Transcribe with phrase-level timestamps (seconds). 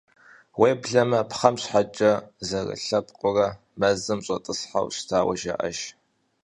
[0.59, 2.11] Уеблэмэ, пхъэм щхьэкӏэ
[2.47, 3.47] зэрылъэпкъыурэ
[3.79, 5.77] мэзым щӏэтӏысхьэу щытауэ жаӏэж.